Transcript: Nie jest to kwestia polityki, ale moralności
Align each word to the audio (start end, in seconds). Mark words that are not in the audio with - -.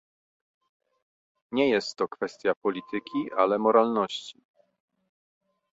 Nie 1.51 1.69
jest 1.69 1.95
to 1.95 2.07
kwestia 2.07 2.53
polityki, 2.55 3.29
ale 3.37 3.59
moralności 3.59 4.41